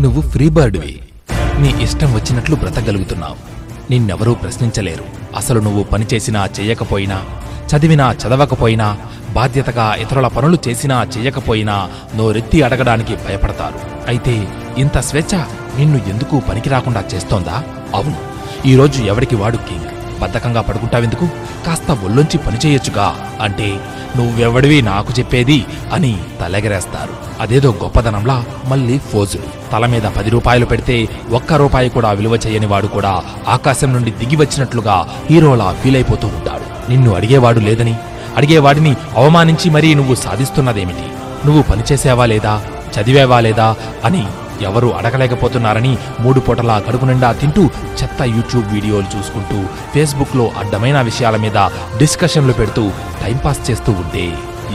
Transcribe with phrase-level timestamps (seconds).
[0.00, 1.00] నువ్వు ఫ్రీ బర్డ్వి.
[1.58, 3.36] నీ ఇష్టం వచ్చినట్లు బ్రతకగలుగుతున్నావు.
[3.90, 5.04] నిన్నెవరూ ప్రశ్నించలేరు.
[5.36, 7.24] అసలు నువ్వు పనిచేసినా చేయకపోయినా
[7.68, 8.98] చదివినా చదవకపోయినా
[9.30, 14.08] బాధ్యతగా ఇతరుల పనులు చేసినా చేయకపోయినా నోరెత్తి అడగడానికి భయపడతారు.
[14.08, 15.38] అయితే ఇంత స్వేచ్ఛ
[15.78, 17.64] నిన్ను ఎందుకు పనికి రాకుండా చేస్తోందా?
[17.94, 18.16] అవును.
[18.66, 20.20] ఈరోజు ఎవడికి వాడు కింగ్?
[20.20, 21.28] బద్ధకంగా పడుకుంటావెందుకు?
[21.66, 23.80] కాస్త ఒళ్ళొంచి పనిచేయొచ్చుగా అంటే
[24.18, 24.82] నువ్వెవడివి?
[24.82, 27.42] నాకు చెప్పేది అని తలెగరేస్తారు.
[27.42, 29.70] అదేదో గొప్పదనంలా మళ్ళీ ఫోజులు.
[29.72, 34.36] తల మీద పది రూపాయలు పెడితే ఒక్క రూపాయి కూడా విలువ చేయని వాడు కూడా ఆకాశం నుండి దిగి
[34.36, 36.90] వచ్చినట్లుగా హీరోలా ఫీల్ అయిపోతూ ఉంటాడు.
[36.90, 37.94] నిన్ను అడిగేవాడు లేదని?
[38.36, 41.06] అడిగేవాడిని అవమానించి మరీ నువ్వు సాధిస్తున్నదేమిటి?
[41.46, 42.62] నువ్వు పనిచేసావా లేదా?
[43.00, 43.76] చదివేవా లేదా?
[44.04, 44.26] అని
[44.62, 47.62] ఎవరు అడగలేకపోతున్నారని మూడు పూటలా కడుపు నిండా తింటూ
[48.02, 49.62] చెత్త యూట్యూబ్ వీడియోలు చూసుకుంటూ
[49.94, 51.56] ఫేస్బుక్లో అడ్డమైన విషయాల మీద
[51.98, 52.90] డిస్కషన్లు పెడుతూ
[53.28, 54.24] టైంపాస్ చేస్తూ ఉంటే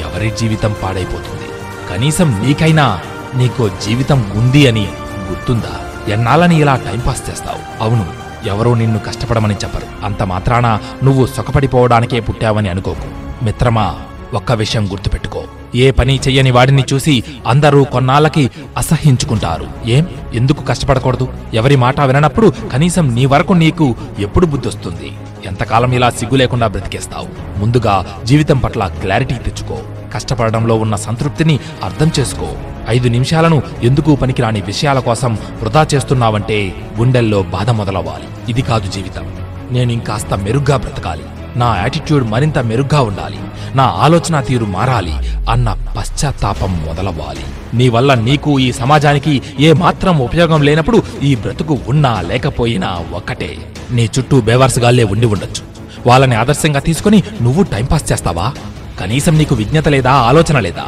[0.00, 1.48] ఎవరి జీవితం పాడైపోతుంది?
[1.90, 3.00] కనీసం నీకైనా
[3.36, 4.88] నీకో జీవితం ఉంది అని
[5.30, 5.80] గుర్తుందా?
[6.12, 7.82] ఎన్నాళ్ళని ఇలా టైంపాస్ చేస్తావు?
[7.82, 8.06] అవును
[8.46, 10.04] ఎవరూ నిన్ను కష్టపడమని చెప్పరు.
[10.04, 13.44] అంత మాత్రాన నువ్వు సుఖపడిపోవడానికే పుట్టావని అనుకోకు.
[13.44, 13.96] మిత్రమా
[14.34, 15.44] ఒక్క విషయం గుర్తుపెట్టుకో.
[15.74, 19.66] ఏ పని చెయ్యని వాడిని చూసి అందరూ కొన్నాళ్ళకి అసహ్యించుకుంటారు.
[19.86, 20.06] ఏం?
[20.34, 21.28] ఎందుకు కష్టపడకూడదు?
[21.54, 25.12] ఎవరి మాట విననప్పుడు కనీసం నీ వరకు నీకు ఎప్పుడు బుద్ధొస్తుంది?
[25.44, 27.58] ఎంతకాలం ఇలా సిగ్గు లేకుండా బ్రతికేస్తావు?
[27.58, 29.78] ముందుగా జీవితం పట్ల క్లారిటీ తెచ్చుకో.
[30.14, 32.52] కష్టపడడంలో ఉన్న సంతృప్తిని అర్థం చేసుకో.
[32.88, 38.50] ఐదు నిమిషాలను ఎందుకు పనికిరాని విషయాల కోసం వృధా చేస్తున్నావంటే గుండెల్లో బాధ మొదలవ్వాలి.
[38.50, 39.34] ఇది కాదు జీవితం.
[39.70, 41.22] నేను ఇంకాస్త మెరుగ్గా బ్రతకాలి.
[41.56, 43.38] నా యాటిట్యూడ్ మరింత మెరుగ్గా ఉండాలి.
[43.74, 45.12] నా ఆలోచన తీరు మారాలి.
[45.50, 47.40] అన్న పశ్చాత్తాపం మొదలవ్వాలి.
[47.74, 53.56] నీ వల్ల నీకు ఈ సమాజానికి ఏ మాత్రం ఉపయోగం లేనప్పుడు ఈ బ్రతుకు ఉన్నా లేకపోయినా ఒక్కటే.
[53.90, 55.70] నీ చుట్టూ బేవర్స్గాళ్ళే ఉండి ఉండొచ్చు.
[56.06, 58.52] వాళ్ళని ఆదర్శంగా తీసుకుని నువ్వు టైంపాస్ చేస్తావా?
[59.00, 60.84] కనీసం నీకు విజ్ఞత లేదా ఆలోచన లేదా?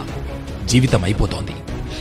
[0.65, 1.53] జీవితం అయిపోతోంది.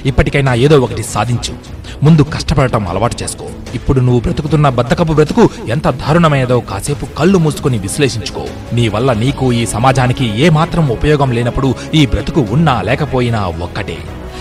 [0.05, 1.55] ఇప్పటికైనా ఏదో ఒకటి సాధించు.
[2.03, 3.45] ముందు కష్టపడటం అలవాటు చేసుకో.
[3.73, 8.45] ఇప్పుడు నువ్వు బ్రతుకుతున్న బద్దకపు బ్రతుకు ఎంత దారుణమైనదో కాసేపు కళ్ళు మూసుకుని విశ్లేషించుకో.
[8.73, 13.97] నీ వల్ల నీకు ఈ సమాజానికి ఏమాత్రం ఉపయోగం లేనప్పుడు ఈ బ్రతుకు ఉన్నా లేకపోయినా ఒక్కటే.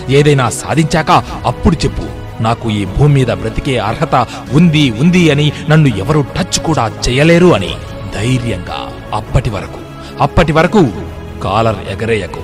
[0.09, 2.03] ఏదైనా సాధించాక అప్పుడు చెప్పు
[2.43, 7.75] నాకు ఈ భూమి మీద బ్రతికే అర్హత ఉంది ఉంది అని నన్ను ఎవరు టచ్ కూడా చేయలేరు అని.
[8.15, 9.79] ధైర్యంగా అప్పటి వరకు
[10.21, 10.87] అప్పటి వరకు
[11.43, 12.41] కాలర్ ఎగరేయకు.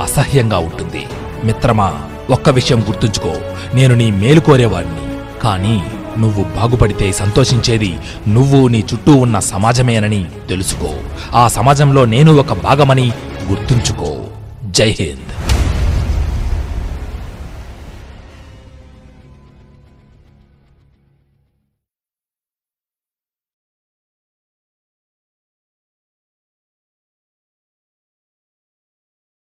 [0.00, 1.06] అసహ్యంగా ఉంటుంది.
[1.44, 1.94] మిత్రమా
[2.30, 3.32] ఒక్క విషయం గుర్తుంచుకో.
[3.74, 5.04] నేను నీ మేలు కోరేవాడిని.
[5.40, 5.82] కానీ
[6.18, 7.98] నువ్వు బాగుపడితే సంతోషించేది
[8.28, 10.94] నువ్వు నీ చుట్టూ ఉన్న సమాజమేనని తెలుసుకో.
[11.34, 13.12] ఆ సమాజంలో నేను ఒక భాగమని
[13.50, 14.16] గుర్తుంచుకో.
[14.64, 15.63] జై హింద్.